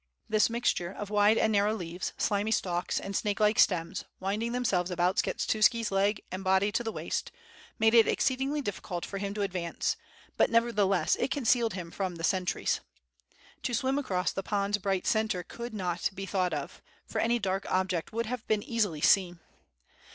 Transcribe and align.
This 0.27 0.49
mixture 0.49 0.89
of 0.91 1.11
wide 1.11 1.37
and 1.37 1.51
narrow 1.51 1.75
leaves, 1.75 2.11
slimy 2.17 2.49
stalks, 2.49 2.99
and 2.99 3.15
snake 3.15 3.39
like 3.39 3.59
stems, 3.59 4.03
winding 4.19 4.51
themselves 4.51 4.89
about 4.89 5.17
Skshetuski's 5.17 5.91
lega 5.91 6.17
and 6.31 6.43
body 6.43 6.71
to 6.71 6.83
the 6.83 6.91
waist, 6.91 7.31
made 7.77 7.93
it 7.93 8.07
exceedingly 8.07 8.63
difficult 8.63 9.05
for 9.05 9.19
him 9.19 9.35
to 9.35 9.43
advance, 9.43 9.97
but 10.37 10.49
nevertheless 10.49 11.15
it 11.17 11.29
concealed 11.29 11.75
him 11.75 11.91
from 11.91 12.15
the 12.15 12.23
sentries. 12.23 12.79
To 13.61 13.75
swim 13.75 13.99
across 13.99 14.31
the 14.31 14.41
pond's 14.41 14.79
bright 14.79 15.05
centre 15.05 15.43
could 15.43 15.71
not 15.75 16.09
be 16.15 16.25
thought 16.25 16.51
of, 16.55 16.81
for 17.05 17.21
any 17.21 17.37
dark 17.37 17.65
oljjeet 17.65 18.11
would 18.11 18.25
have 18.25 18.47
been 18.47 18.63
easily 18.63 19.01
seen. 19.01 19.39